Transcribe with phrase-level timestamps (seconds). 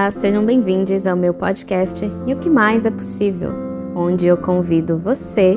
[0.00, 3.52] Olá, sejam bem-vindos ao meu podcast E o que mais é possível,
[3.94, 5.56] onde eu convido você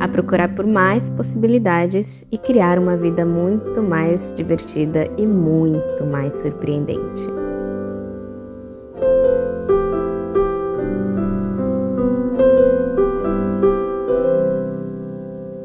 [0.00, 6.36] a procurar por mais possibilidades e criar uma vida muito mais divertida e muito mais
[6.36, 7.20] surpreendente.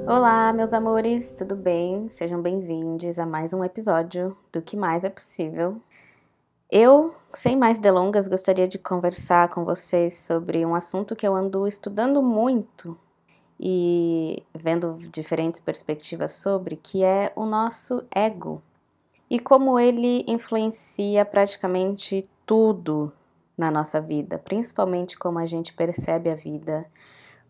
[0.05, 2.09] Olá, meus amores, tudo bem?
[2.09, 5.81] Sejam bem-vindos a mais um episódio do Que Mais é Possível.
[6.69, 11.65] Eu, sem mais delongas, gostaria de conversar com vocês sobre um assunto que eu ando
[11.65, 12.97] estudando muito
[13.57, 18.61] e vendo diferentes perspectivas sobre, que é o nosso ego
[19.29, 23.13] e como ele influencia praticamente tudo
[23.57, 26.85] na nossa vida, principalmente como a gente percebe a vida,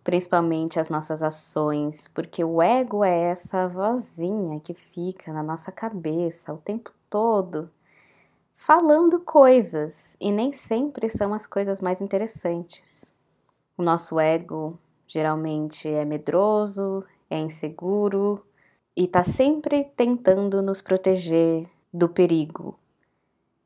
[0.04, 6.54] principalmente as nossas ações, porque o ego é essa vozinha que fica na nossa cabeça
[6.54, 7.68] o tempo todo
[8.58, 13.14] falando coisas e nem sempre são as coisas mais interessantes.
[13.78, 18.44] O nosso ego geralmente é medroso, é inseguro
[18.96, 22.78] e está sempre tentando nos proteger do perigo.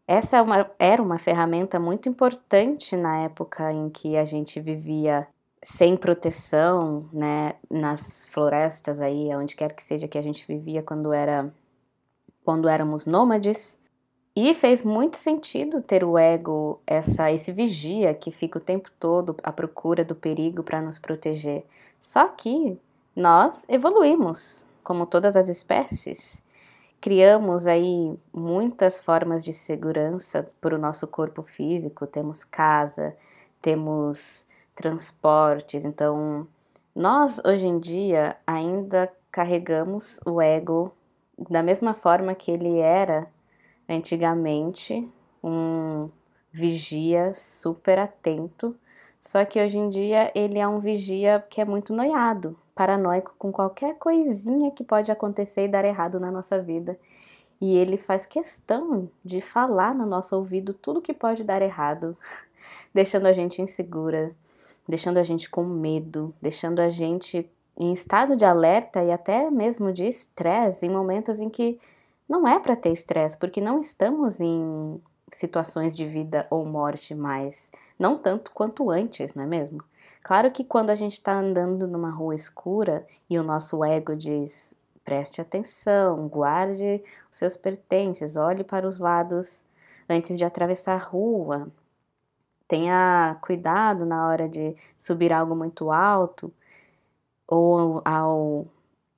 [0.06, 5.26] Essa é uma, era uma ferramenta muito importante na época em que a gente vivia
[5.64, 11.14] sem proteção, né, nas florestas aí, onde quer que seja que a gente vivia quando
[11.14, 11.52] era
[12.44, 13.80] quando éramos nômades.
[14.33, 19.35] E fez muito sentido ter o ego, essa esse vigia que fica o tempo todo
[19.43, 21.65] à procura do perigo para nos proteger.
[21.99, 22.79] Só que
[23.13, 26.41] nós evoluímos, como todas as espécies.
[27.02, 32.07] Criamos aí muitas formas de segurança para o nosso corpo físico.
[32.07, 33.13] Temos casa,
[33.61, 35.83] temos transportes.
[35.83, 36.47] Então,
[36.95, 40.93] nós hoje em dia ainda carregamos o ego
[41.49, 43.27] da mesma forma que ele era
[43.95, 45.08] antigamente
[45.44, 46.09] um
[46.52, 48.75] vigia super atento,
[49.20, 53.52] só que hoje em dia ele é um vigia que é muito noiado, paranoico com
[53.52, 56.98] qualquer coisinha que pode acontecer e dar errado na nossa vida.
[57.60, 62.17] E ele faz questão de falar no nosso ouvido tudo que pode dar errado,
[62.92, 64.36] deixando a gente insegura,
[64.88, 69.94] deixando a gente com medo, deixando a gente em estado de alerta e até mesmo
[69.94, 71.80] de estresse em momentos em que
[72.31, 75.02] não é para ter estresse, porque não estamos em
[75.33, 79.83] situações de vida ou morte mais, não tanto quanto antes, não é mesmo?
[80.23, 84.73] Claro que quando a gente está andando numa rua escura e o nosso ego diz
[85.03, 89.65] preste atenção, guarde os seus pertences, olhe para os lados
[90.09, 91.67] antes de atravessar a rua,
[92.65, 96.53] tenha cuidado na hora de subir algo muito alto
[97.45, 98.67] ou ao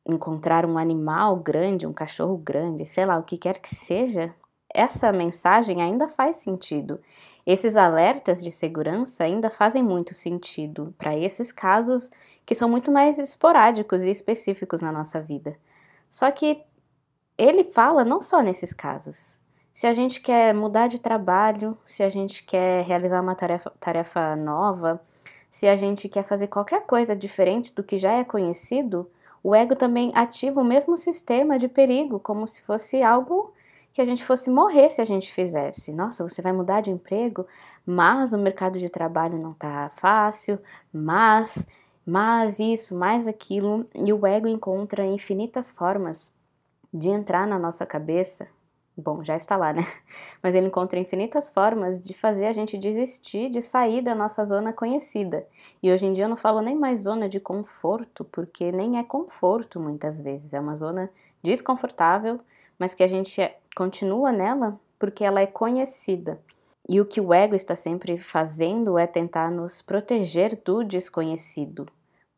[0.06, 4.34] encontrar um animal grande, um cachorro grande, sei lá, o que quer que seja,
[4.74, 7.00] essa mensagem ainda faz sentido.
[7.46, 12.10] Esses alertas de segurança ainda fazem muito sentido para esses casos
[12.46, 15.58] que são muito mais esporádicos e específicos na nossa vida.
[16.10, 16.64] Só que
[17.38, 19.40] ele fala não só nesses casos.
[19.72, 24.36] Se a gente quer mudar de trabalho, se a gente quer realizar uma tarefa, tarefa
[24.36, 25.02] nova,
[25.50, 29.10] se a gente quer fazer qualquer coisa diferente do que já é conhecido,
[29.44, 33.54] o ego também ativa o mesmo sistema de perigo, como se fosse algo
[33.92, 35.92] que a gente fosse morrer se a gente fizesse.
[35.92, 37.46] Nossa, você vai mudar de emprego,
[37.86, 40.58] mas o mercado de trabalho não tá fácil,
[40.92, 41.68] mas,
[42.06, 46.34] mas isso, mais aquilo, e o ego encontra infinitas formas
[46.92, 48.48] de entrar na nossa cabeça
[48.96, 49.82] Bom, já está lá, né?
[50.42, 54.72] Mas ele encontra infinitas formas de fazer a gente desistir de sair da nossa zona
[54.72, 55.48] conhecida.
[55.82, 59.04] E hoje em dia eu não falo nem mais zona de conforto, porque nem é
[59.04, 60.54] conforto muitas vezes.
[60.54, 61.10] É uma zona
[61.42, 62.40] desconfortável,
[62.78, 66.40] mas que a gente é, continua nela porque ela é conhecida.
[66.88, 71.88] E o que o ego está sempre fazendo é tentar nos proteger do desconhecido,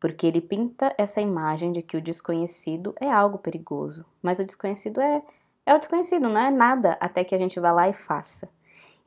[0.00, 5.00] porque ele pinta essa imagem de que o desconhecido é algo perigoso, mas o desconhecido
[5.00, 5.20] é
[5.66, 8.48] é o desconhecido, não é nada até que a gente vá lá e faça.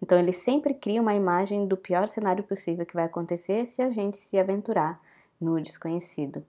[0.02, 3.90] Então ele sempre cria uma imagem do pior cenário possível que vai acontecer se a
[3.90, 5.00] gente se aventurar
[5.40, 6.46] no desconhecido.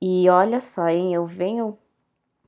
[0.00, 1.76] E olha só, hein, eu venho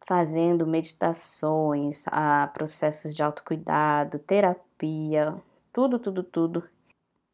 [0.05, 5.37] fazendo meditações, a processos de autocuidado, terapia,
[5.73, 6.65] tudo, tudo, tudo.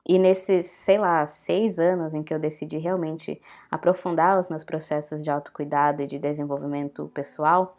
[0.07, 3.41] E nesses, sei lá, seis anos em que eu decidi realmente
[3.71, 7.78] aprofundar os meus processos de autocuidado e de desenvolvimento pessoal,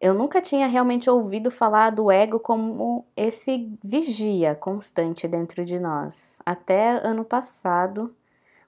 [0.00, 6.38] eu nunca tinha realmente ouvido falar do ego como esse vigia constante dentro de nós.
[6.44, 8.14] Até ano passado,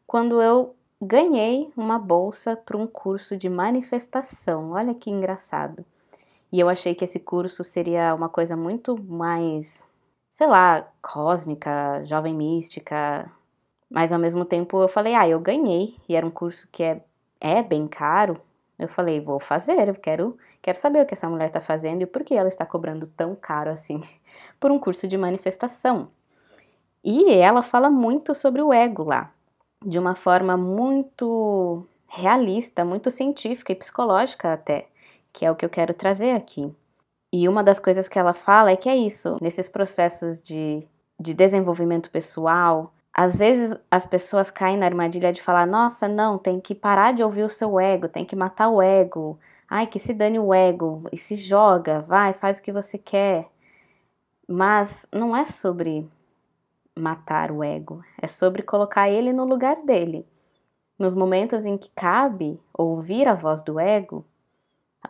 [0.06, 4.73] quando eu ganhei uma bolsa para um curso de manifestação.
[4.73, 5.84] Olha que engraçado.
[6.52, 9.87] E eu achei que esse curso seria uma coisa muito mais
[10.32, 13.31] sei lá, cósmica, jovem mística.
[13.90, 15.94] Mas ao mesmo tempo eu falei, ah, eu ganhei.
[16.08, 17.05] E era um curso que é,
[17.38, 18.40] é bem caro.
[18.79, 22.07] Eu falei, vou fazer, eu quero, quero saber o que essa mulher está fazendo e
[22.07, 24.03] por que ela está cobrando tão caro assim
[24.59, 26.09] por um curso de manifestação.
[27.05, 29.33] E ela fala muito sobre o ego lá,
[29.85, 34.89] de uma forma muito realista, muito científica e psicológica até,
[35.33, 36.73] que é o que eu quero trazer aqui.
[37.33, 40.87] E uma das coisas que ela fala é que é isso, nesses processos de,
[41.19, 46.61] de desenvolvimento pessoal, às vezes as pessoas caem na armadilha de falar: nossa, não, tem
[46.61, 49.38] que parar de ouvir o seu ego, tem que matar o ego.
[49.69, 53.49] Ai, que se dane o ego, e se joga, vai, faz o que você quer.
[54.49, 56.09] Mas não é sobre
[56.97, 60.26] matar o ego, é sobre colocar ele no lugar dele.
[60.99, 64.26] Nos momentos em que cabe ouvir a voz do ego,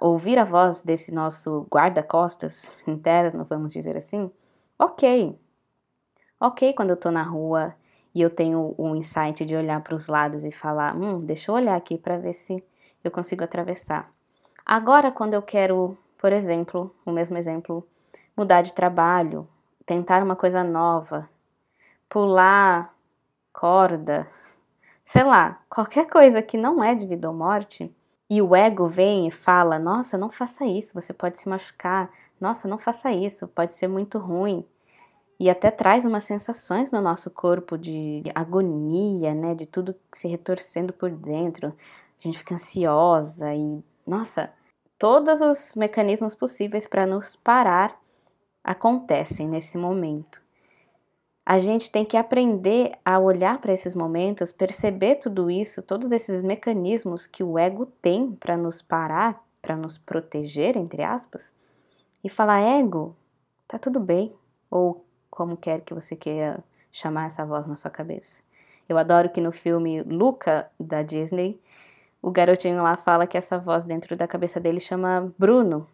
[0.00, 4.31] ouvir a voz desse nosso guarda-costas interno, vamos dizer assim,
[4.78, 5.38] ok.
[6.40, 7.75] Ok quando eu tô na rua
[8.14, 11.55] e eu tenho um insight de olhar para os lados e falar, hum, deixa eu
[11.55, 12.62] olhar aqui para ver se
[13.03, 14.11] eu consigo atravessar.
[14.64, 17.85] Agora, quando eu quero, por exemplo, o mesmo exemplo,
[18.37, 19.49] mudar de trabalho,
[19.85, 21.29] tentar uma coisa nova,
[22.09, 22.94] pular
[23.53, 24.29] corda,
[25.05, 27.94] sei lá, qualquer coisa que não é de vida ou morte,
[28.29, 32.11] e o ego vem e fala: Nossa, não faça isso, você pode se machucar.
[32.41, 34.64] Nossa, não faça isso, pode ser muito ruim.
[35.42, 39.56] E até traz umas sensações no nosso corpo de agonia, né?
[39.56, 41.68] De tudo se retorcendo por dentro.
[41.68, 44.52] A gente fica ansiosa e, nossa,
[44.96, 48.00] todos os mecanismos possíveis para nos parar
[48.62, 50.40] acontecem nesse momento
[51.44, 56.40] a gente tem que aprender a olhar para esses momentos, perceber tudo isso, todos esses
[56.40, 61.52] mecanismos que o ego tem para nos parar, para nos proteger, entre aspas,
[62.22, 63.16] e falar: ego,
[63.66, 64.32] tá tudo bem,
[64.70, 68.43] ou como quer que você queira chamar essa voz na sua cabeça.
[68.87, 71.58] Eu adoro que no filme Luca da Disney,
[72.20, 75.88] o garotinho lá fala que essa voz dentro da cabeça dele chama Bruno.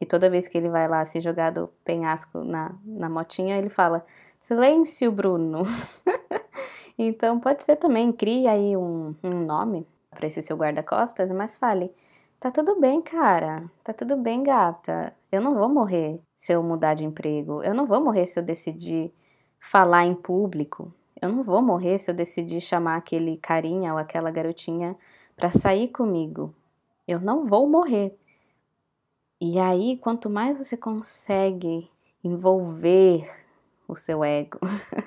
[0.00, 3.68] E toda vez que ele vai lá se jogar do penhasco na, na motinha, ele
[3.68, 4.06] fala:
[4.40, 5.62] Silêncio, Bruno.
[6.96, 11.92] então pode ser também, crie aí um, um nome para esse seu guarda-costas, mas fale:
[12.40, 15.14] tá tudo bem, cara, tá tudo bem, gata.
[15.30, 18.42] Eu não vou morrer se eu mudar de emprego, eu não vou morrer se eu
[18.42, 19.12] decidir
[19.58, 24.30] falar em público, eu não vou morrer se eu decidir chamar aquele carinha ou aquela
[24.30, 24.96] garotinha
[25.36, 26.54] para sair comigo.
[27.08, 28.16] Eu não vou morrer.
[29.40, 31.90] E aí, quanto mais você consegue
[32.22, 33.28] envolver
[33.86, 34.58] o seu ego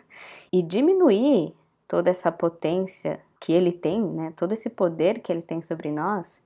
[0.51, 1.53] e diminuir
[1.88, 6.44] toda essa potência que ele tem, né, todo esse poder que ele tem sobre nós,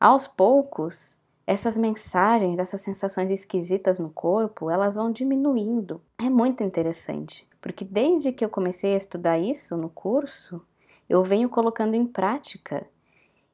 [0.00, 6.00] aos poucos, essas mensagens, essas sensações esquisitas no corpo, elas vão diminuindo.
[6.18, 10.62] É muito interessante, porque desde que eu comecei a estudar isso no curso,
[11.08, 12.86] eu venho colocando em prática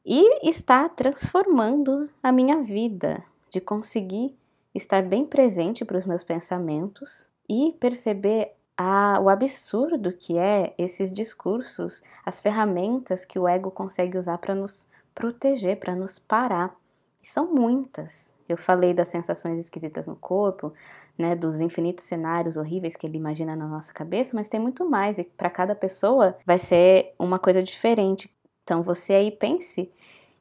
[0.05, 4.37] e está transformando a minha vida, de conseguir
[4.73, 11.11] estar bem presente para os meus pensamentos, e perceber a, o absurdo que é esses
[11.11, 16.77] discursos, as ferramentas que o ego consegue usar para nos proteger, para nos parar.
[17.21, 18.33] E são muitas.
[18.47, 20.73] Eu falei das sensações esquisitas no corpo,
[21.19, 25.19] né, dos infinitos cenários horríveis que ele imagina na nossa cabeça, mas tem muito mais
[25.19, 28.31] e para cada pessoa vai ser uma coisa diferente.
[28.63, 29.91] Então você aí pense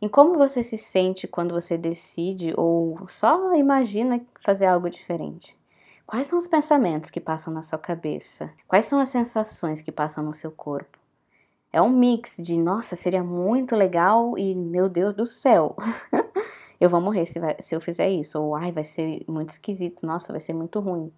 [0.01, 5.57] em como você se sente quando você decide ou só imagina fazer algo diferente.
[6.05, 8.51] Quais são os pensamentos que passam na sua cabeça?
[8.67, 10.99] Quais são as sensações que passam no seu corpo?
[11.75, 15.75] É um mix de, nossa, seria muito legal e, meu Deus do céu,
[16.79, 18.41] eu vou morrer se, vai, se eu fizer isso.
[18.41, 21.11] Ou, ai, vai ser muito esquisito, nossa, vai ser muito ruim.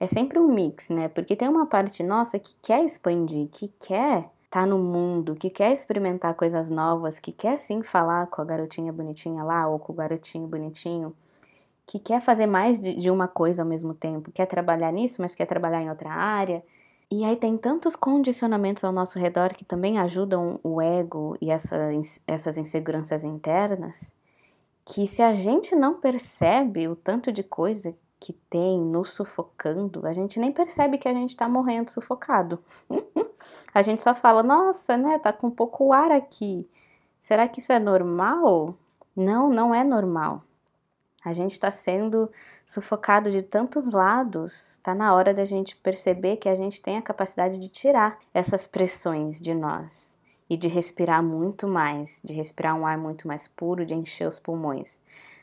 [0.00, 1.08] É sempre um mix, né?
[1.08, 5.50] Porque tem uma parte nossa que quer expandir, que quer estar tá no mundo, que
[5.50, 9.92] quer experimentar coisas novas, que quer sim falar com a garotinha bonitinha lá ou com
[9.92, 11.14] o garotinho bonitinho
[11.86, 15.34] que quer fazer mais de, de uma coisa ao mesmo tempo, quer trabalhar nisso, mas
[15.34, 16.62] quer trabalhar em outra área.
[17.10, 21.76] E aí tem tantos condicionamentos ao nosso redor que também ajudam o ego e essa,
[22.26, 24.12] essas inseguranças internas,
[24.84, 30.12] que se a gente não percebe o tanto de coisa que tem nos sufocando, a
[30.12, 32.58] gente nem percebe que a gente tá morrendo sufocado.
[33.72, 36.68] a gente só fala, nossa, né, tá com pouco ar aqui.
[37.18, 38.74] Será que isso é normal?
[39.16, 40.42] Não, não é normal.
[41.24, 42.30] A gente está sendo
[42.64, 47.02] sufocado de tantos lados, está na hora da gente perceber que a gente tem a
[47.02, 52.86] capacidade de tirar essas pressões de nós e de respirar muito mais, de respirar um
[52.86, 55.00] ar muito mais puro, de encher os pulmões.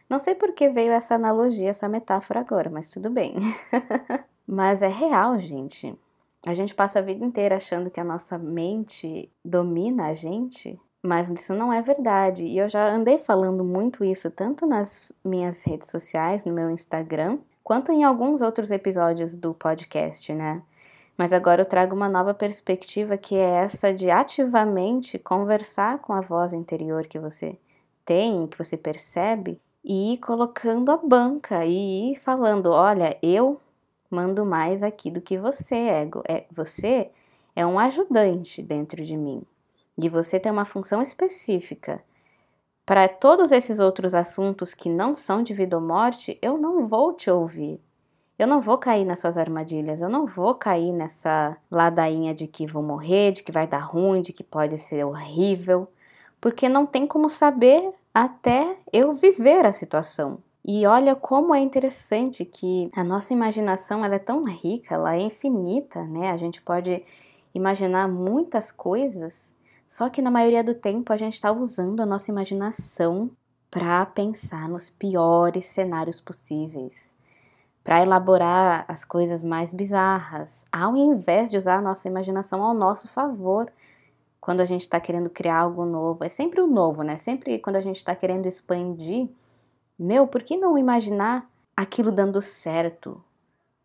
[0.10, 3.36] Não sei por que veio essa analogia, essa metáfora agora, mas tudo bem.
[4.48, 5.98] Mas é real, gente.
[6.46, 11.30] A gente passa a vida inteira achando que a nossa mente domina a gente, mas
[11.30, 12.44] isso não é verdade.
[12.46, 17.38] E eu já andei falando muito isso tanto nas minhas redes sociais, no meu Instagram,
[17.64, 20.62] quanto em alguns outros episódios do podcast, né?
[21.18, 26.22] Mas agora eu trago uma nova perspectiva que é essa de ativamente conversar com a
[26.22, 27.58] voz interior que você
[28.04, 33.62] tem, que você percebe, e ir colocando a banca e ir falando: olha, eu
[34.10, 36.24] mando mais aqui do que você, ego.
[36.28, 37.12] É, você
[37.56, 39.44] é um ajudante dentro de mim.
[39.98, 42.04] E você tem uma função específica.
[42.86, 47.14] Para todos esses outros assuntos que não são de vida ou morte, eu não vou
[47.14, 47.82] te ouvir.
[48.38, 52.68] Eu não vou cair nas suas armadilhas, eu não vou cair nessa ladainha de que
[52.68, 55.88] vou morrer, de que vai dar ruim, de que pode ser horrível,
[56.42, 60.40] porque não tem como saber até eu viver a situação.
[60.68, 65.22] E olha como é interessante que a nossa imaginação ela é tão rica, ela é
[65.22, 66.32] infinita, né?
[66.32, 67.04] A gente pode
[67.54, 69.55] imaginar muitas coisas,
[69.88, 73.30] só que na maioria do tempo a gente está usando a nossa imaginação
[73.70, 77.16] para pensar nos piores cenários possíveis,
[77.84, 83.08] para elaborar as coisas mais bizarras, ao invés de usar a nossa imaginação ao nosso
[83.08, 83.72] favor.
[84.40, 87.18] Quando a gente está querendo criar algo novo, é sempre o novo, né?
[87.18, 89.30] Sempre quando a gente está querendo expandir
[89.98, 93.24] meu, por que não imaginar aquilo dando certo?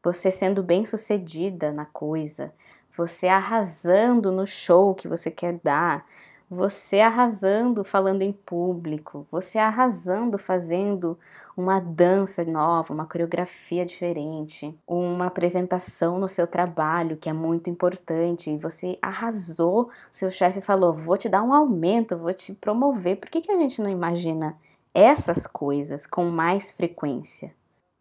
[0.02, 2.52] Você sendo bem sucedida na coisa,
[2.96, 6.06] você arrasando no show que você quer dar,
[6.48, 11.16] você arrasando falando em público, você arrasando fazendo
[11.56, 18.50] uma dança nova, uma coreografia diferente, uma apresentação no seu trabalho que é muito importante,
[18.50, 23.16] e você arrasou, seu chefe falou: "Vou te dar um aumento, vou te promover".
[23.16, 24.56] Por que que a gente não imagina
[24.94, 27.54] essas coisas com mais frequência.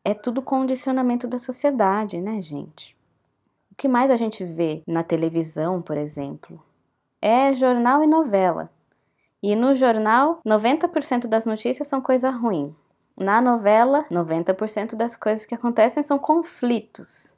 [0.04, 2.98] É tudo condicionamento da sociedade, né, gente?
[3.80, 6.62] Que mais a gente vê na televisão, por exemplo,
[7.22, 8.70] é jornal e novela.
[9.42, 12.76] E no jornal, 90% das notícias são coisa ruim.
[13.18, 17.38] Na novela, 90% das coisas que acontecem são conflitos.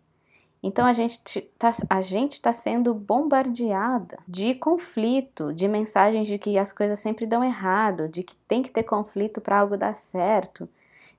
[0.64, 7.00] Então a gente tá, está sendo bombardeada de conflito, de mensagens de que as coisas
[7.00, 10.68] sempre dão errado, de que tem que ter conflito para algo dar certo,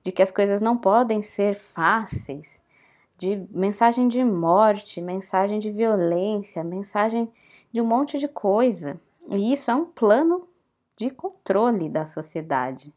[0.03, 2.61] de que as coisas não podem ser fáceis,
[3.23, 7.31] de mensagem de morte, mensagem de violência, mensagem
[7.71, 8.99] de um monte de coisa.
[9.29, 10.45] E isso é um plano
[10.97, 12.93] de controle da sociedade.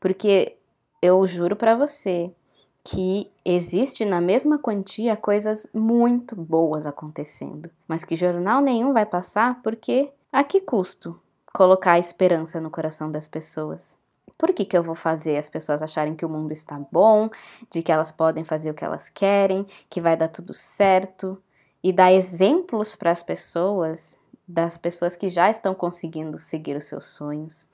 [0.00, 0.56] Porque
[1.00, 2.34] eu juro para você,
[2.82, 9.60] que existe na mesma quantia coisas muito boas acontecendo, mas que jornal nenhum vai passar
[9.62, 11.20] porque a que custo
[11.52, 13.96] colocar a esperança no coração das pessoas?
[14.38, 17.28] Por que, que eu vou fazer as pessoas acharem que o mundo está bom,
[17.70, 21.42] de que elas podem fazer o que elas querem, que vai dar tudo certo
[21.82, 24.16] e dar exemplos para as pessoas,
[24.46, 27.68] das pessoas que já estão conseguindo seguir os seus sonhos,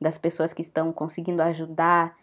[0.00, 2.16] das pessoas que estão conseguindo ajudar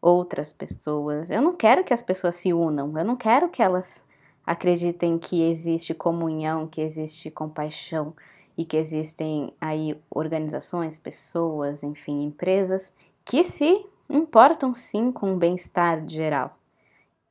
[0.00, 1.30] outras pessoas.
[1.30, 4.04] Eu não quero que as pessoas se unam, eu não quero que elas
[4.44, 8.14] acreditem que existe comunhão, que existe compaixão
[8.56, 12.92] e que existem aí organizações, pessoas, enfim, empresas
[13.32, 16.54] que se importam sim com o bem-estar geral.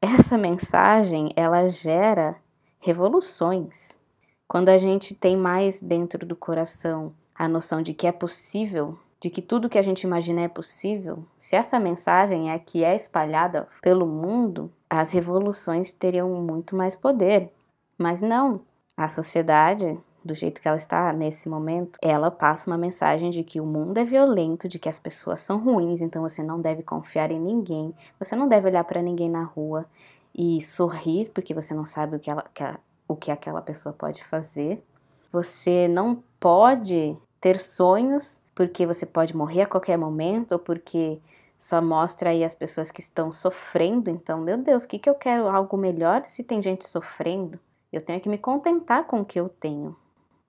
[0.01, 2.37] Essa mensagem, ela gera
[2.79, 3.99] revoluções.
[4.47, 9.29] Quando a gente tem mais dentro do coração a noção de que é possível de
[9.29, 13.67] que tudo que a gente imagina é possível, se essa mensagem é que é espalhada
[13.79, 17.53] pelo mundo, as revoluções teriam muito mais poder.
[17.95, 18.61] Mas não,
[18.97, 23.59] a sociedade, do jeito que ela está nesse momento, ela passa uma mensagem de que
[23.59, 27.31] o mundo é violento, de que as pessoas são ruins, então você não deve confiar
[27.31, 29.85] em ninguém, você não deve olhar para ninguém na rua
[30.33, 33.93] e sorrir porque você não sabe o que, ela, que a, o que aquela pessoa
[33.93, 34.83] pode fazer.
[35.31, 41.19] Você não pode ter sonhos porque você pode morrer a qualquer momento, ou porque
[41.57, 44.09] só mostra aí as pessoas que estão sofrendo.
[44.09, 45.47] Então, meu Deus, o que, que eu quero?
[45.47, 47.59] Algo melhor se tem gente sofrendo?
[47.91, 49.95] Eu tenho que me contentar com o que eu tenho.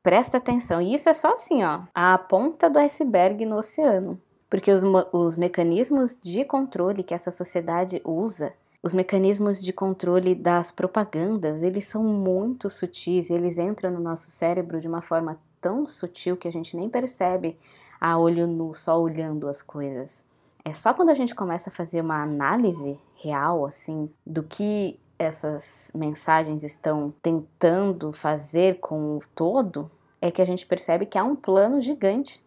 [0.02, 4.20] Presta atenção, e isso é só assim, ó, a ponta do iceberg no oceano.
[4.50, 4.82] Porque os,
[5.12, 11.84] os mecanismos de controle que essa sociedade usa os mecanismos de controle das propagandas, eles
[11.84, 16.52] são muito sutis, eles entram no nosso cérebro de uma forma tão sutil que a
[16.52, 17.56] gente nem percebe
[18.00, 20.24] a olho nu, só olhando as coisas.
[20.64, 25.90] É só quando a gente começa a fazer uma análise real, assim, do que essas
[25.94, 31.34] mensagens estão tentando fazer com o todo, é que a gente percebe que há um
[31.34, 32.42] plano gigante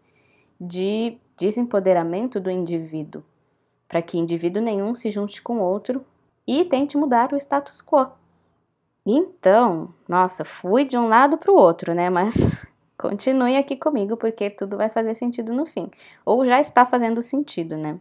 [0.59, 3.23] de desempoderamento do indivíduo,
[3.87, 6.05] para que indivíduo nenhum se junte com outro
[6.47, 8.11] e tente mudar o status quo.
[9.05, 12.09] Então, nossa, fui de um lado para o outro, né?
[12.09, 12.65] Mas
[12.97, 15.89] continuem aqui comigo porque tudo vai fazer sentido no fim.
[16.25, 17.99] Ou já está fazendo sentido, né?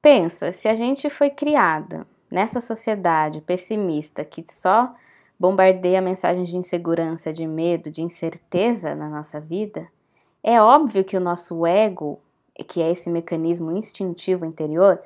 [0.00, 4.92] Pensa, se a gente foi criada nessa sociedade pessimista que só
[5.40, 9.88] bombardeia mensagens de insegurança, de medo, de incerteza na nossa vida,
[10.42, 12.20] é óbvio que o nosso ego,
[12.68, 15.00] que é esse mecanismo instintivo interior,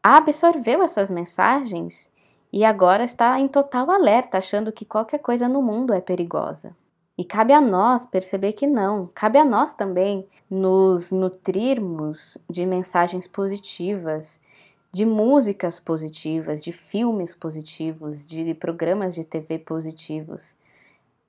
[0.00, 2.08] absorveu essas mensagens
[2.52, 6.76] e agora está em total alerta, achando que qualquer coisa no mundo é perigosa.
[7.18, 13.26] E cabe a nós perceber que não, cabe a nós também nos nutrirmos de mensagens
[13.26, 14.40] positivas,
[14.92, 20.56] de músicas positivas, de filmes positivos, de programas de TV positivos.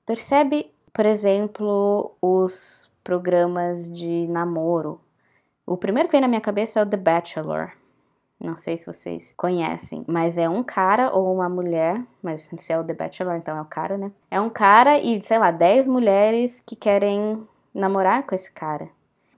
[0.05, 4.99] Percebe, por exemplo, os programas de namoro.
[5.65, 7.71] O primeiro que vem na minha cabeça é o The Bachelor.
[8.37, 12.77] Não sei se vocês conhecem, mas é um cara ou uma mulher, mas se é
[12.77, 14.11] o The Bachelor, então é o cara, né?
[14.29, 18.89] É um cara e, sei lá, 10 mulheres que querem namorar com esse cara.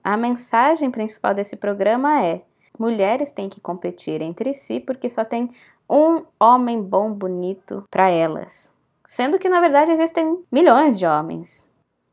[0.02, 2.42] A mensagem principal desse programa é:
[2.78, 5.50] mulheres têm que competir entre si porque só tem
[5.88, 8.72] um homem bom, bonito para elas.
[9.04, 11.70] Sendo que na verdade existem milhões de homens.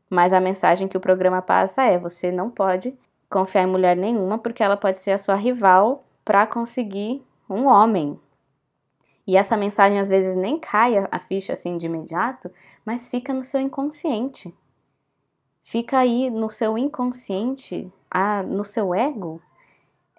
[0.08, 2.96] Mas a mensagem que o programa passa é: você não pode
[3.28, 8.18] confiar em mulher nenhuma porque ela pode ser a sua rival para conseguir um homem.
[9.26, 12.50] E essa mensagem às vezes nem cai a ficha assim de imediato,
[12.84, 14.54] mas fica no seu inconsciente.
[15.62, 19.40] Fica aí no seu inconsciente, a, no seu ego,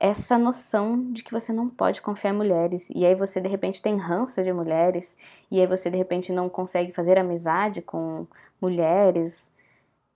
[0.05, 2.89] essa noção de que você não pode confiar em mulheres.
[2.93, 5.17] E aí você de repente tem ranço de mulheres,
[5.49, 8.27] e aí você de repente não consegue fazer amizade com
[8.61, 9.51] mulheres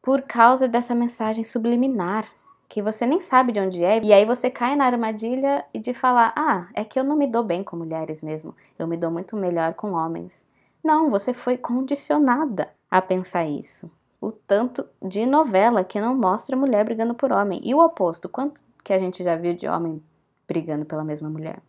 [0.02, 2.26] por causa dessa mensagem subliminar
[2.70, 5.92] que você nem sabe de onde é, e aí você cai na armadilha e de
[5.94, 8.56] falar: "Ah, é que eu não me dou bem com mulheres mesmo.
[8.78, 10.46] Eu me dou muito melhor com homens".
[10.84, 13.92] Não, você foi condicionada a pensar isso.
[14.22, 17.60] O tanto de novela que não mostra mulher brigando por homem.
[17.64, 20.02] E o oposto, quanto que a gente já viu de homem
[20.48, 21.62] brigando pela mesma mulher?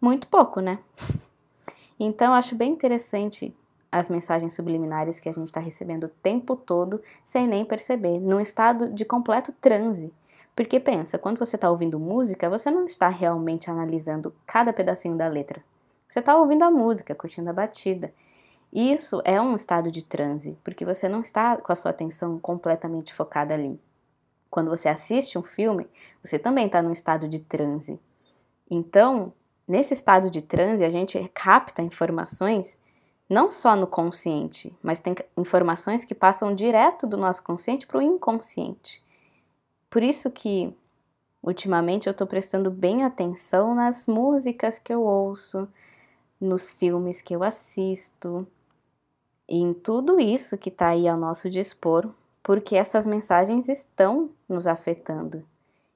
[0.00, 0.78] Muito pouco, né?
[2.00, 3.54] Então, acho bem interessante
[3.92, 8.40] as mensagens subliminares que a gente está recebendo o tempo todo sem nem perceber, num
[8.40, 10.12] estado de completo transe.
[10.56, 15.28] Porque pensa, quando você está ouvindo música, você não está realmente analisando cada pedacinho da
[15.28, 15.62] letra.
[16.08, 18.12] Você está ouvindo a música, curtindo a batida.
[18.72, 23.14] Isso é um estado de transe, porque você não está com a sua atenção completamente
[23.14, 23.78] focada ali.
[24.52, 25.88] Quando você assiste um filme,
[26.22, 27.98] você também está num estado de transe.
[28.70, 29.32] Então,
[29.66, 32.78] nesse estado de transe, a gente capta informações
[33.30, 38.02] não só no consciente, mas tem informações que passam direto do nosso consciente para o
[38.02, 39.02] inconsciente.
[39.88, 40.70] Por isso que
[41.42, 45.66] ultimamente eu estou prestando bem atenção nas músicas que eu ouço,
[46.38, 48.46] nos filmes que eu assisto,
[49.48, 52.12] em tudo isso que está aí ao nosso dispor,
[52.42, 55.44] porque essas mensagens estão nos afetando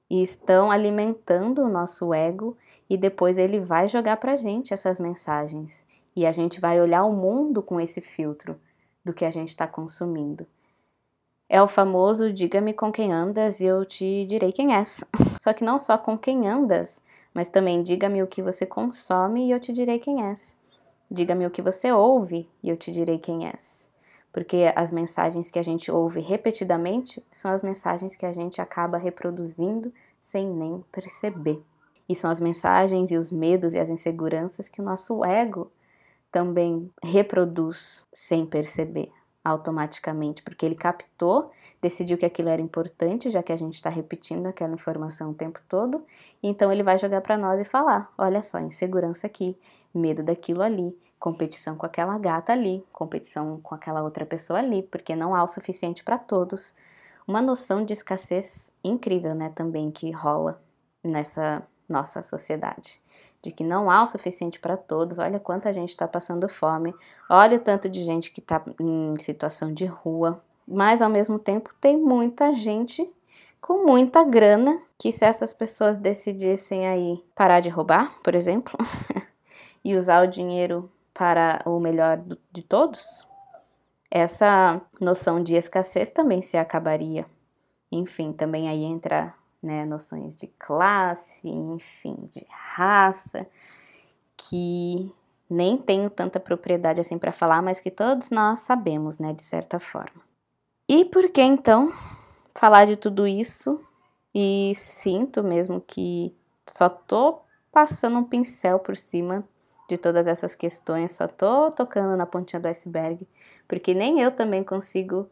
[0.09, 2.57] e estão alimentando o nosso ego
[2.89, 7.13] e depois ele vai jogar para gente essas mensagens e a gente vai olhar o
[7.13, 8.59] mundo com esse filtro
[9.03, 10.47] do que a gente está consumindo.
[11.49, 15.03] É o famoso diga-me com quem andas e eu te direi quem és.
[15.39, 17.01] Só que não só com quem andas,
[17.33, 20.57] mas também diga-me o que você consome e eu te direi quem és.
[21.09, 23.89] Diga-me o que você ouve e eu te direi quem és.
[24.37, 28.95] Porque as mensagens que a gente ouve repetidamente são as mensagens que a gente acaba
[28.95, 31.59] reproduzindo sem nem perceber.
[32.07, 35.71] E são as mensagens e os medos e as inseguranças que o nosso ego
[36.31, 39.11] também reproduz sem perceber
[39.43, 41.49] automaticamente, porque ele captou,
[41.81, 45.59] decidiu que aquilo era importante, já que a gente está repetindo aquela informação o tempo
[45.67, 46.05] todo,
[46.43, 49.57] então ele vai jogar para nós e falar: olha só, insegurança aqui,
[49.91, 55.15] medo daquilo ali, competição com aquela gata ali, competição com aquela outra pessoa ali, porque
[55.15, 56.75] não há o suficiente para todos.
[57.27, 60.61] Uma noção de escassez incrível, né, também que rola
[61.03, 63.01] nessa nossa sociedade
[63.41, 65.19] de que não há o suficiente para todos.
[65.19, 66.93] Olha quanta gente está passando fome,
[67.29, 71.73] olha o tanto de gente que está em situação de rua, mas ao mesmo tempo
[71.79, 73.09] tem muita gente
[73.61, 78.77] com muita grana que se essas pessoas decidissem aí parar de roubar, por exemplo,
[79.83, 83.27] e usar o dinheiro para o melhor de todos,
[84.11, 87.25] essa noção de escassez também se acabaria.
[87.91, 93.47] Enfim, também aí entra né, noções de classe, enfim, de raça,
[94.37, 95.11] que
[95.49, 99.79] nem tenho tanta propriedade assim para falar, mas que todos nós sabemos, né, de certa
[99.79, 100.21] forma.
[100.87, 101.91] E por que então
[102.53, 103.83] falar de tudo isso?
[104.35, 107.39] E sinto mesmo que só tô
[107.71, 109.43] passando um pincel por cima
[109.87, 113.27] de todas essas questões, só tô tocando na pontinha do iceberg,
[113.67, 115.29] porque nem eu também consigo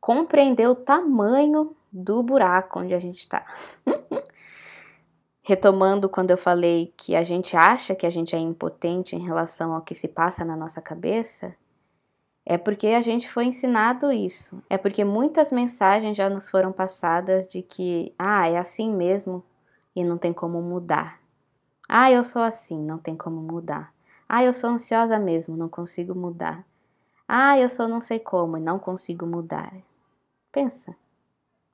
[0.00, 3.46] compreender o tamanho do buraco onde a gente está.
[5.44, 9.72] Retomando quando eu falei que a gente acha que a gente é impotente em relação
[9.72, 11.54] ao que se passa na nossa cabeça,
[12.44, 14.62] é porque a gente foi ensinado isso.
[14.68, 19.44] É porque muitas mensagens já nos foram passadas de que, ah, é assim mesmo
[19.94, 21.20] e não tem como mudar.
[21.88, 23.91] Ah, eu sou assim, não tem como mudar.
[24.34, 26.64] Ah, eu sou ansiosa mesmo, não consigo mudar.
[27.28, 29.70] Ah, eu sou não sei como e não consigo mudar.
[30.50, 30.96] Pensa.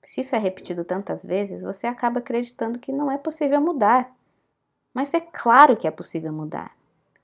[0.02, 4.12] Se isso é repetido tantas vezes, você acaba acreditando que não é possível mudar.
[4.92, 6.76] Mas é claro que é possível mudar.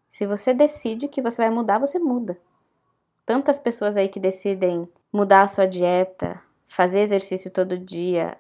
[0.09, 2.39] Se você decide que você vai mudar, você muda.
[3.27, 8.39] Tantas pessoas aí que decidem mudar a sua dieta, fazer exercício todo dia,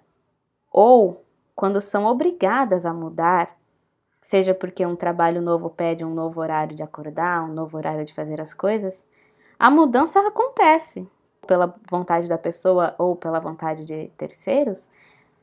[0.70, 1.24] ou
[1.56, 3.58] quando são obrigadas a mudar,
[4.24, 8.14] seja porque um trabalho novo pede um novo horário de acordar, um novo horário de
[8.14, 9.06] fazer as coisas,
[9.58, 11.06] a mudança acontece
[11.46, 14.88] pela vontade da pessoa ou pela vontade de terceiros,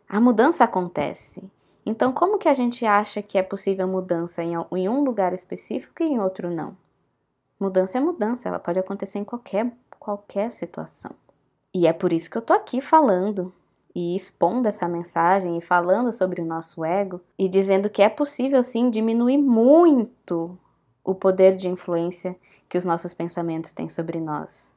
[0.10, 1.48] a mudança acontece.
[1.86, 4.58] Então, como que a gente acha que é possível mudança em,
[4.90, 6.76] um lugar específico e em outro não?
[7.60, 11.12] Mudança é mudança, ela pode acontecer em qualquer, qualquer situação.
[11.72, 13.54] E é por isso que eu tô aqui falando
[13.94, 18.64] e expondo essa mensagem e falando sobre o nosso ego e dizendo que é possível
[18.64, 20.58] sim diminuir muito
[21.04, 22.36] o poder de influência
[22.70, 24.74] que os nossos pensamentos têm sobre nós.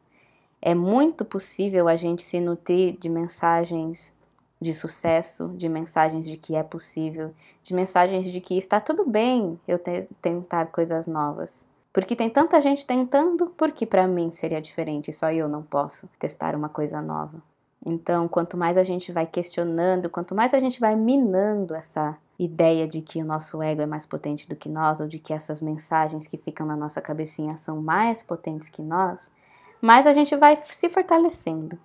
[0.61, 4.12] É muito possível a gente se nutrir de mensagens
[4.61, 9.61] de sucesso, de mensagens de que é possível, de mensagens de que está tudo bem
[9.68, 11.66] eu te tentar coisas novas.
[11.92, 16.57] Porque tem tanta gente tentando, porque para mim seria diferente, só eu não posso testar
[16.57, 17.40] uma coisa nova.
[17.85, 22.88] Então, quanto mais a gente vai questionando, quanto mais a gente vai minando essa ideia
[22.88, 25.61] de que o nosso ego é mais potente do que nós, ou de que essas
[25.61, 29.31] mensagens que ficam na nossa cabecinha são mais potentes que nós,
[29.81, 31.79] mais a gente vai se fortalecendo,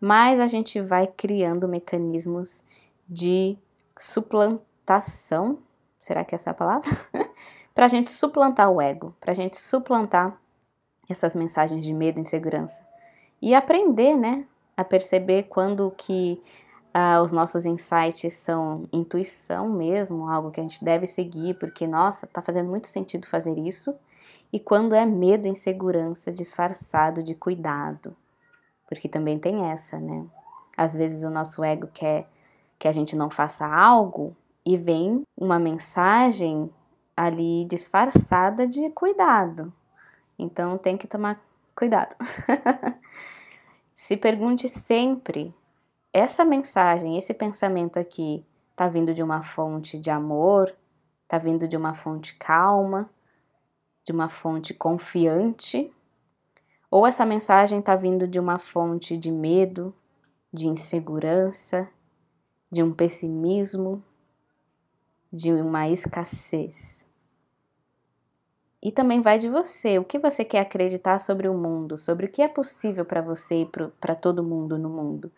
[0.00, 2.64] mais a gente vai criando mecanismos
[3.06, 3.56] de
[3.96, 5.58] suplantação.
[5.98, 6.90] Será que essa é a palavra?
[7.74, 10.36] para a gente suplantar o ego, para a gente suplantar
[11.08, 12.86] essas mensagens de medo e insegurança
[13.40, 16.40] e aprender, né, a perceber quando que
[16.94, 22.26] uh, os nossos insights são intuição mesmo, algo que a gente deve seguir, porque nossa,
[22.26, 23.94] tá fazendo muito sentido fazer isso,
[24.52, 28.14] e quando é medo e insegurança disfarçado de cuidado,
[28.86, 30.26] porque também tem essa, né?
[30.76, 32.28] Às vezes o nosso ego quer
[32.78, 36.70] que a gente não faça algo e vem uma mensagem
[37.16, 39.72] ali disfarçada de cuidado.
[40.38, 41.40] Então tem que tomar
[41.74, 42.16] cuidado.
[44.04, 45.54] Se pergunte sempre:
[46.12, 50.74] essa mensagem, esse pensamento aqui, está vindo de uma fonte de amor,
[51.22, 53.08] está vindo de uma fonte calma,
[54.04, 55.88] de uma fonte confiante,
[56.90, 59.94] ou essa mensagem está vindo de uma fonte de medo,
[60.52, 61.88] de insegurança,
[62.68, 64.02] de um pessimismo,
[65.32, 67.06] de uma escassez.
[68.82, 72.28] E também vai de você, o que você quer acreditar sobre o mundo, sobre o
[72.28, 75.30] que é possível para você e para todo mundo no mundo.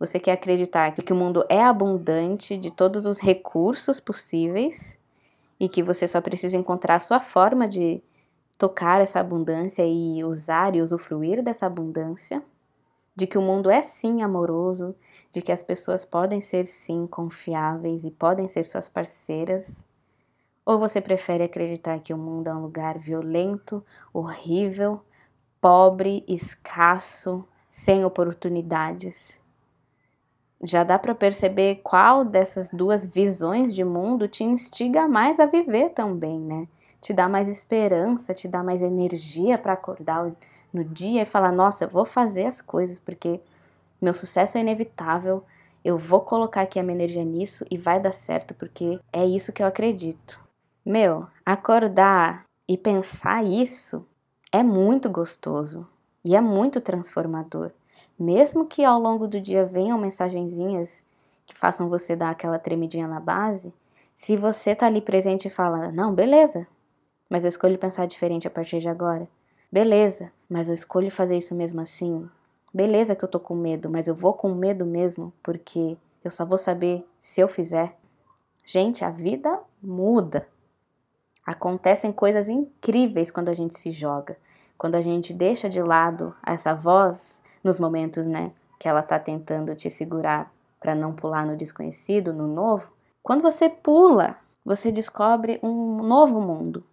[0.00, 4.98] Você quer acreditar que o mundo é abundante de todos os recursos possíveis
[5.60, 8.02] e que você só precisa encontrar a sua forma de
[8.58, 12.42] tocar essa abundância e usar e usufruir dessa abundância,
[13.14, 14.94] de que o mundo é sim amoroso,
[15.30, 19.87] de que as pessoas podem ser sim confiáveis e podem ser suas parceiras?
[20.68, 25.00] Ou você prefere acreditar que o mundo é um lugar violento, horrível,
[25.62, 29.40] pobre, escasso, sem oportunidades?
[30.62, 35.88] Já dá para perceber qual dessas duas visões de mundo te instiga mais a viver
[35.94, 36.68] também, né?
[37.00, 40.30] Te dá mais esperança, te dá mais energia para acordar
[40.70, 43.40] no dia e falar: nossa, eu vou fazer as coisas porque
[44.02, 45.42] meu sucesso é inevitável,
[45.82, 49.50] eu vou colocar aqui a minha energia nisso e vai dar certo porque é isso
[49.50, 50.46] que eu acredito.
[50.88, 54.06] Meu, acordar e pensar isso
[54.50, 55.86] é muito gostoso
[56.24, 57.72] e é muito transformador.
[58.18, 61.04] Mesmo que ao longo do dia venham mensagenzinhas
[61.44, 63.70] que façam você dar aquela tremidinha na base,
[64.16, 66.66] se você tá ali presente e fala: "Não, beleza,
[67.28, 69.28] mas eu escolho pensar diferente a partir de agora".
[69.70, 72.26] Beleza, mas eu escolho fazer isso mesmo assim.
[72.72, 76.46] Beleza que eu tô com medo, mas eu vou com medo mesmo, porque eu só
[76.46, 77.94] vou saber se eu fizer.
[78.64, 80.48] Gente, a vida muda.
[81.48, 84.36] Acontecem coisas incríveis quando a gente se joga,
[84.76, 89.74] quando a gente deixa de lado essa voz nos momentos, né, que ela tá tentando
[89.74, 92.92] te segurar para não pular no desconhecido, no novo.
[93.22, 96.84] Quando você pula, você descobre um novo mundo.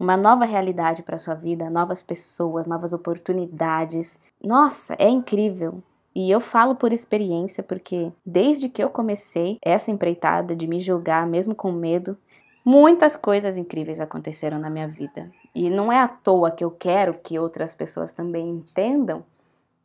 [0.00, 4.18] uma nova realidade para sua vida, novas pessoas, novas oportunidades.
[4.42, 5.82] Nossa, é incrível.
[6.14, 11.26] E eu falo por experiência, porque desde que eu comecei essa empreitada de me julgar,
[11.26, 12.16] mesmo com medo,
[12.64, 15.30] muitas coisas incríveis aconteceram na minha vida.
[15.54, 19.24] E não é à toa que eu quero que outras pessoas também entendam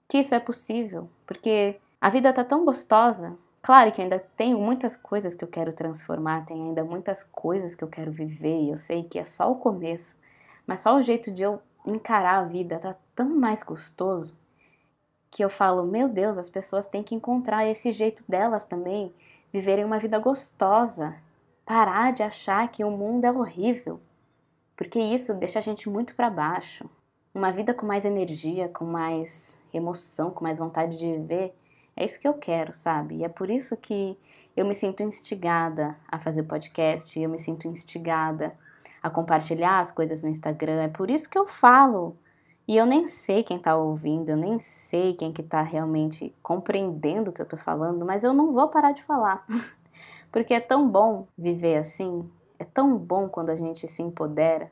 [0.07, 3.35] que isso é possível, porque a vida tá tão gostosa.
[3.61, 7.83] Claro que ainda tenho muitas coisas que eu quero transformar, tem ainda muitas coisas que
[7.83, 10.15] eu quero viver, e eu sei que é só o começo,
[10.67, 14.37] mas só o jeito de eu encarar a vida tá tão mais gostoso
[15.31, 19.13] que eu falo, meu Deus, as pessoas têm que encontrar esse jeito delas também,
[19.51, 21.15] viverem uma vida gostosa,
[21.65, 23.99] parar de achar que o mundo é horrível,
[24.75, 26.89] porque isso deixa a gente muito para baixo.
[27.33, 31.53] Uma vida com mais energia, com mais emoção, com mais vontade de viver,
[31.97, 33.17] é isso que eu quero, sabe?
[33.17, 34.17] E é por isso que
[34.55, 38.53] eu me sinto instigada a fazer podcast, eu me sinto instigada
[39.01, 42.17] a compartilhar as coisas no Instagram, é por isso que eu falo
[42.67, 47.29] e eu nem sei quem está ouvindo, eu nem sei quem que está realmente compreendendo
[47.29, 49.45] o que eu estou falando, mas eu não vou parar de falar.
[50.35, 54.69] Porque é tão bom viver assim, é tão bom quando a gente se empodera,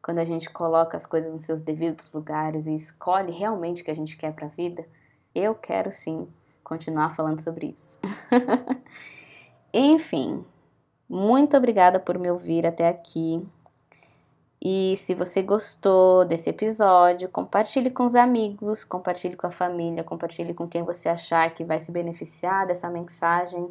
[0.00, 3.90] quando a gente coloca as coisas nos seus devidos lugares e escolhe realmente o que
[3.90, 4.86] a gente quer para a vida.
[5.34, 6.26] Eu quero sim
[6.64, 8.00] continuar falando sobre isso.
[9.70, 10.42] Enfim,
[11.06, 13.46] muito obrigada por me ouvir até aqui.
[14.62, 20.54] E se você gostou desse episódio, compartilhe com os amigos, compartilhe com a família, compartilhe
[20.54, 23.68] com quem você achar que vai se beneficiar dessa mensagem.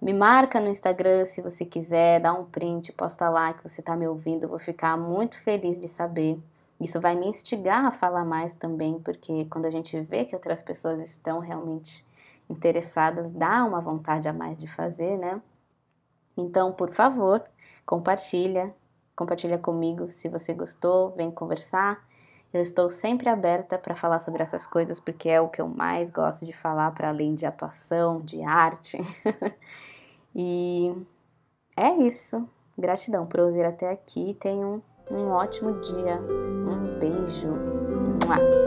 [0.00, 3.96] Me marca no Instagram se você quiser, dá um print, posta lá que você está
[3.96, 6.38] me ouvindo, eu vou ficar muito feliz de saber.
[6.80, 10.62] Isso vai me instigar a falar mais também, porque quando a gente vê que outras
[10.62, 12.06] pessoas estão realmente
[12.48, 15.42] interessadas, dá uma vontade a mais de fazer, né?
[16.36, 17.44] Então, por favor,
[17.84, 18.72] compartilha,
[19.18, 22.07] Compartilha comigo se você gostou, vem conversar.
[22.52, 26.10] Eu estou sempre aberta para falar sobre essas coisas porque é o que eu mais
[26.10, 28.98] gosto de falar, para além de atuação, de arte.
[30.34, 30.94] e
[31.76, 32.48] é isso.
[32.76, 34.36] Gratidão por ouvir até aqui.
[34.40, 36.18] Tenham um ótimo dia.
[36.20, 37.48] Um beijo.
[38.26, 38.57] Mua.